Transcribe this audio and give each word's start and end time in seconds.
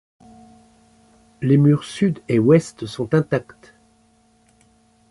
Les 1.43 1.57
murs 1.57 1.83
sud 1.83 2.23
et 2.27 2.39
ouest 2.39 2.87
sont 2.87 3.13
intacts. 3.13 3.75